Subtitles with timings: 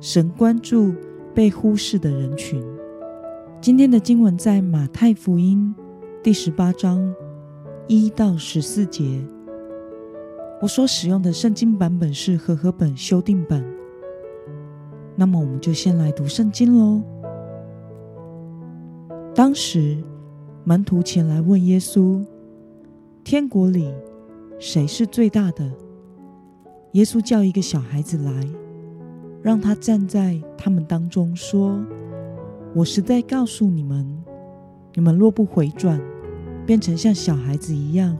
[0.00, 0.94] 神关注
[1.34, 2.62] 被忽视的人群。
[3.60, 5.74] 今天的经文在马太福音
[6.22, 7.14] 第十八章
[7.88, 9.20] 一到十四节。
[10.60, 13.64] 我所使用的圣经版本是和合本修订本。
[15.16, 17.02] 那么，我们就先来读圣经喽。
[19.34, 19.96] 当时，
[20.64, 22.24] 门徒前来问耶稣
[23.24, 23.92] ：“天国里
[24.58, 25.68] 谁是最大的？”
[26.92, 28.67] 耶稣叫一个小孩子来。
[29.48, 31.82] 让他站在他们当中，说
[32.76, 34.06] ：“我实在告诉你们，
[34.92, 35.98] 你们若不回转，
[36.66, 38.14] 变成像小孩子一样，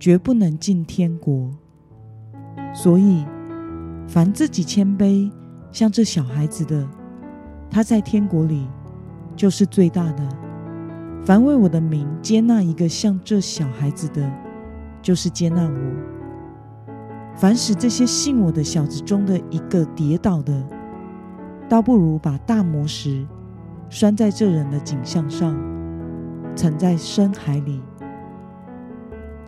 [0.00, 1.52] 绝不能进天国。
[2.74, 3.24] 所以，
[4.08, 5.30] 凡自己谦卑
[5.70, 6.84] 像这小孩子的，
[7.70, 8.66] 他在天国里
[9.36, 10.24] 就是最大的；
[11.24, 14.28] 凡为我的名接纳一个像这小孩子的，
[15.00, 16.06] 就是接纳我。”
[17.40, 20.62] 凡使这些信我的小子中的一个跌倒的，
[21.70, 23.26] 倒不如把大磨石
[23.88, 25.56] 拴在这人的颈项上，
[26.54, 27.80] 沉在深海里。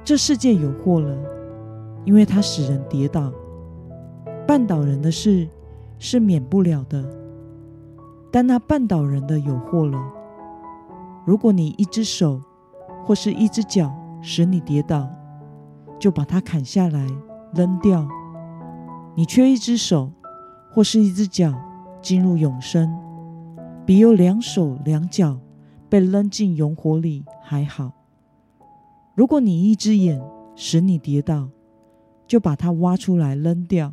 [0.03, 1.15] 这世界有祸了，
[2.07, 3.31] 因为它使人跌倒。
[4.49, 5.47] 绊倒人的事
[5.99, 7.05] 是免不了的，
[8.31, 10.01] 但那绊倒人的有祸了。
[11.27, 12.41] 如果你一只手
[13.05, 15.07] 或是一只脚使你跌倒，
[15.99, 17.07] 就把它砍下来。
[17.55, 18.09] 扔掉，
[19.15, 20.11] 你缺一只手
[20.71, 21.53] 或是一只脚
[22.01, 22.91] 进入永生，
[23.85, 25.39] 比有两手两脚
[25.91, 27.93] 被扔进永火里还好。
[29.15, 30.19] 如果你一只眼
[30.57, 31.51] 使你跌倒，
[32.27, 33.93] 就把它挖出来扔掉。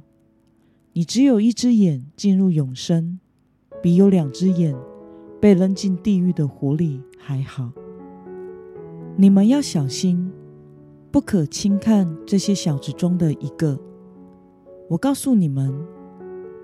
[0.93, 3.19] 你只有一只眼进入永生，
[3.81, 4.73] 比有两只眼
[5.41, 7.69] 被扔进地狱的火里还好。
[9.17, 10.31] 你们要小心。
[11.11, 13.79] 不可轻看这些小子中的一个。
[14.87, 15.73] 我告诉你们，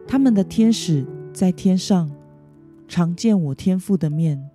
[0.07, 2.11] 他们的天使在天上
[2.87, 4.49] 常见我天父的面。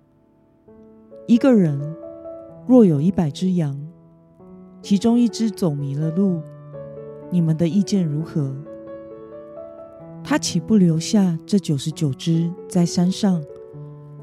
[1.27, 1.79] 一个人
[2.65, 3.77] 若有一百只羊，
[4.81, 6.41] 其中一只走迷了路，
[7.29, 8.55] 你们的意见如何？
[10.23, 13.43] 他岂不留下这九十九只在山上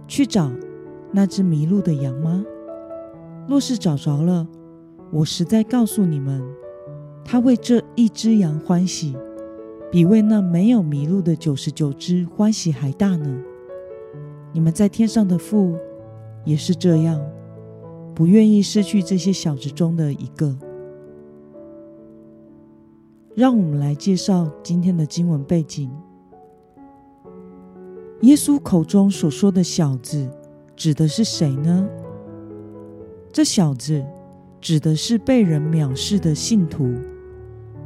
[0.06, 0.50] 去找
[1.12, 2.45] 那只迷路的羊吗？
[3.47, 4.47] 若是找着了，
[5.11, 6.43] 我实在告诉你们，
[7.25, 9.17] 他为这一只羊欢喜，
[9.91, 13.43] 比为那没有迷路的九十九只欢喜还大呢。
[14.53, 15.77] 你们在天上的父
[16.45, 17.19] 也是这样，
[18.15, 20.55] 不愿意失去这些小子中的一个。
[23.35, 25.91] 让我们来介绍今天的经文背景。
[28.23, 30.29] 耶稣口中所说的小子，
[30.77, 31.89] 指的是谁呢？
[33.33, 34.05] 这小子。
[34.61, 36.95] 指的是被人藐视的信徒，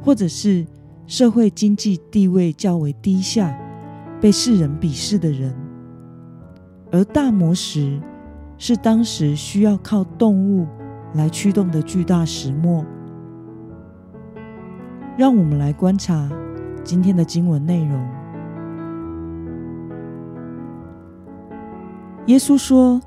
[0.01, 0.65] 或者是
[1.05, 3.55] 社会经济地位较为低下、
[4.19, 5.53] 被世人鄙视的人。
[6.91, 7.99] 而大魔石
[8.57, 10.67] 是当时需要靠动物
[11.13, 12.85] 来驱动的巨大石磨。
[15.15, 16.31] 让我们来观察
[16.83, 18.07] 今天的经文内容。
[22.27, 22.99] 耶稣说：“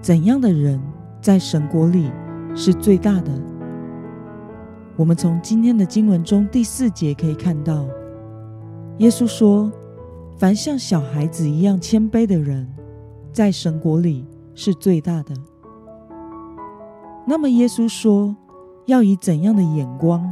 [0.00, 0.80] 怎样的人
[1.20, 2.08] 在神国里？”
[2.54, 3.30] 是最大的。
[4.96, 7.86] 我们从今天的经文中第四节可以看到，
[8.98, 9.72] 耶稣说
[10.36, 12.68] ：“凡像小孩子一样谦卑的人，
[13.32, 15.34] 在神国里是最大的。”
[17.26, 18.36] 那么，耶稣说
[18.86, 20.28] 要以怎样的眼光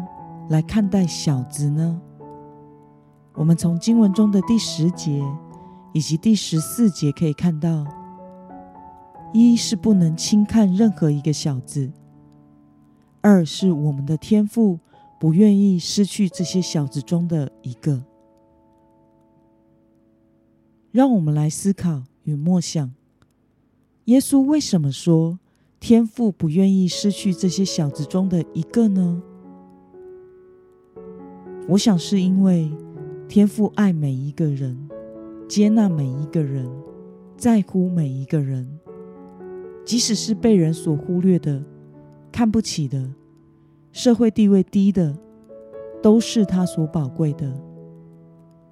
[0.50, 2.00] 来看待小子呢？
[3.34, 5.22] 我们从经文中的第十节
[5.92, 7.86] 以及第十四节可以看到，
[9.32, 11.90] 一是不能轻看任何一个小子。
[13.20, 14.78] 二是我们的天赋
[15.18, 18.04] 不愿意失去这些小子中的一个，
[20.92, 22.92] 让我们来思考与默想：
[24.04, 25.38] 耶稣为什么说
[25.80, 29.22] 天赋不愿意失去这些小子中的一个呢？
[31.68, 32.70] 我想是因为
[33.28, 34.88] 天赋爱每一个人，
[35.48, 36.70] 接纳每一个人，
[37.36, 38.78] 在乎每一个人，
[39.84, 41.62] 即使是被人所忽略的。
[42.30, 43.10] 看不起的，
[43.92, 45.16] 社会地位低的，
[46.02, 47.52] 都是他所宝贵的。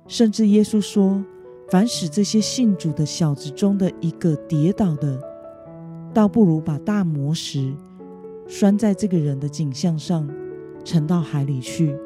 [0.06, 1.24] 甚至耶稣说，
[1.68, 5.20] 凡使这些信主的小子中的一个跌倒的，
[6.14, 7.74] 倒不如把大磨石
[8.46, 10.28] 拴在这个人的颈项上，
[10.84, 11.96] 沉到海里去，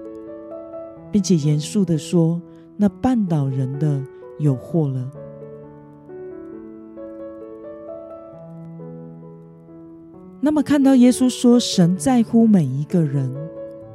[1.12, 2.40] 并且严肃的说
[2.78, 4.02] ：“那绊倒人的
[4.38, 5.10] 有祸了。”
[10.42, 13.30] 那么，看到耶稣说神在乎每一个人，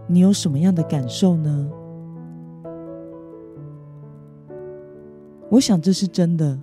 [0.08, 1.72] 你有什么样的感受呢？
[5.50, 6.60] 我想这是真的。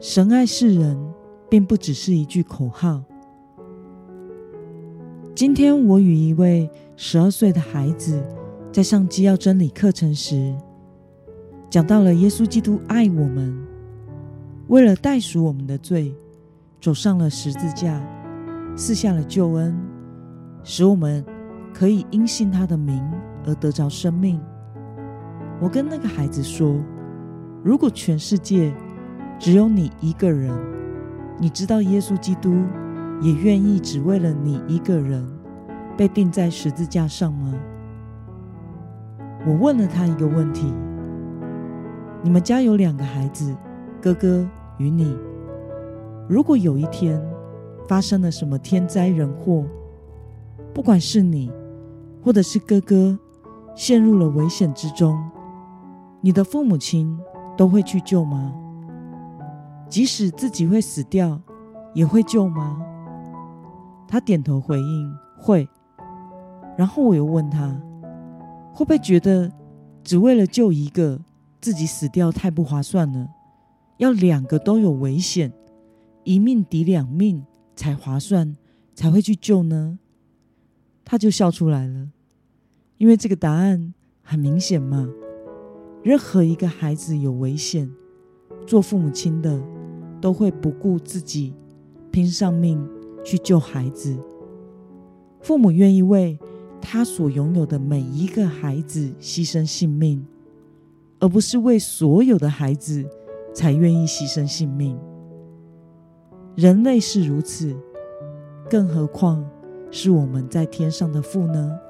[0.00, 0.98] 神爱世人，
[1.48, 3.00] 并不只是一句口号。
[5.36, 8.20] 今天，我与一位十二岁的孩子
[8.72, 10.52] 在上基要真理课程时，
[11.70, 13.56] 讲到了耶稣基督爱我们，
[14.66, 16.12] 为了代赎我们的罪，
[16.80, 18.04] 走上了十字架。
[18.80, 19.78] 赐下了救恩，
[20.64, 21.22] 使我们
[21.74, 22.98] 可以因信他的名
[23.46, 24.40] 而得着生命。
[25.60, 26.80] 我跟那个孩子说
[27.62, 28.72] ：“如果全世界
[29.38, 30.50] 只有你一个人，
[31.38, 32.54] 你知道耶稣基督
[33.20, 35.28] 也愿意只为了你一个人
[35.94, 37.54] 被钉在十字架上吗？”
[39.46, 40.72] 我问了他一个问题
[42.24, 43.54] ：“你们家有两个孩子，
[44.00, 44.48] 哥哥
[44.78, 45.14] 与你，
[46.26, 47.22] 如果有一天……”
[47.90, 49.64] 发生了什么天灾人祸？
[50.72, 51.50] 不管是你，
[52.22, 53.18] 或者是哥哥，
[53.74, 55.18] 陷入了危险之中，
[56.20, 57.18] 你的父母亲
[57.56, 58.54] 都会去救吗？
[59.88, 61.40] 即使自己会死掉，
[61.92, 62.80] 也会救吗？
[64.06, 65.68] 他点头回应会。
[66.76, 67.76] 然后我又问他，
[68.72, 69.50] 会不会觉得
[70.04, 71.18] 只为了救一个，
[71.60, 73.26] 自己死掉太不划算了？
[73.96, 75.52] 要两个都有危险，
[76.22, 77.44] 一命抵两命。
[77.80, 78.54] 才划算，
[78.94, 79.98] 才会去救呢。
[81.02, 82.10] 他就笑出来了，
[82.98, 85.08] 因为这个答案很明显嘛。
[86.02, 87.90] 任何一个孩子有危险，
[88.66, 89.58] 做父母亲的
[90.20, 91.54] 都会不顾自己，
[92.10, 92.86] 拼上命
[93.24, 94.14] 去救孩子。
[95.40, 96.38] 父母愿意为
[96.82, 100.22] 他所拥有的每一个孩子牺牲性命，
[101.18, 103.02] 而不是为所有的孩子
[103.54, 104.98] 才愿意牺牲性命。
[106.60, 107.74] 人类是如此，
[108.68, 109.42] 更何况
[109.90, 111.80] 是我们在天上的父呢？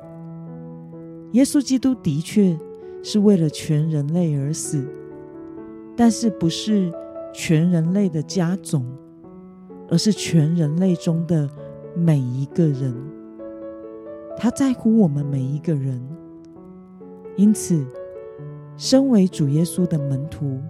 [1.32, 2.56] 耶稣基督的确
[3.02, 4.86] 是为了全人类而死，
[5.96, 6.88] 但是不是
[7.32, 8.86] 全人类的家种，
[9.88, 11.50] 而是全人类中的
[11.96, 12.94] 每一个人。
[14.36, 16.00] 他在乎我们每一个人，
[17.34, 17.84] 因此，
[18.76, 20.60] 身为主耶稣的门徒，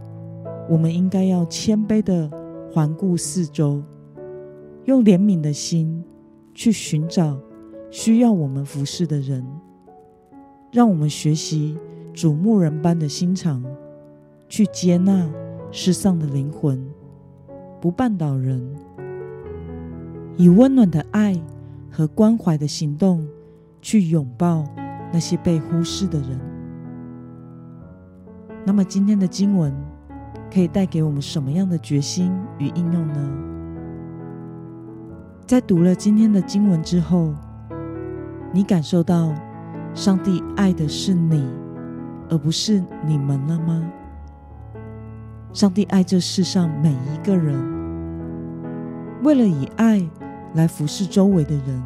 [0.71, 2.40] 我们应该要谦卑的。
[2.73, 3.83] 环顾四周，
[4.85, 6.05] 用怜悯的心
[6.55, 7.37] 去寻找
[7.91, 9.45] 需要我们服侍的人，
[10.71, 11.77] 让我们学习
[12.15, 13.65] 主牧人般的心肠，
[14.49, 15.29] 去接纳
[15.73, 16.81] 失丧的灵魂，
[17.81, 18.65] 不绊倒人，
[20.37, 21.35] 以温暖的爱
[21.91, 23.27] 和关怀的行动
[23.83, 24.65] 去拥抱
[25.13, 26.41] 那些被忽视的人。
[28.65, 29.90] 那么，今天的经文。
[30.53, 33.31] 可以带给我们什么样的决心与应用呢？
[35.47, 37.33] 在读了今天的经文之后，
[38.53, 39.33] 你感受到
[39.95, 41.49] 上帝爱的是你，
[42.29, 43.93] 而不是你们了吗？
[45.53, 47.57] 上帝爱这世上每一个人，
[49.23, 50.01] 为了以爱
[50.55, 51.83] 来服侍周围的人，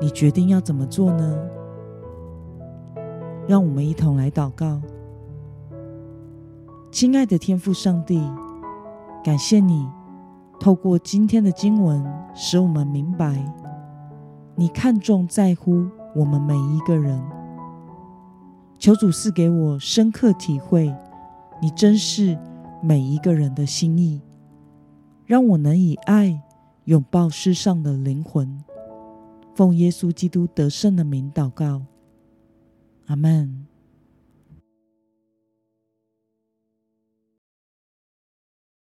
[0.00, 1.38] 你决定要怎么做呢？
[3.48, 4.80] 让我们一同来祷告。
[6.92, 8.20] 亲爱的天父上帝，
[9.24, 9.88] 感谢你
[10.60, 13.42] 透过今天的经文，使我们明白
[14.54, 17.18] 你看重在乎我们每一个人。
[18.78, 20.94] 求主赐给我深刻体会，
[21.62, 22.38] 你珍视
[22.82, 24.20] 每一个人的心意，
[25.24, 26.42] 让我能以爱
[26.84, 28.62] 拥抱世上的灵魂。
[29.54, 31.80] 奉耶稣基督得胜的名祷告，
[33.06, 33.66] 阿门。